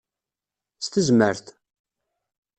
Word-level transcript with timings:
S 0.83 0.87
tezmert! 0.87 1.47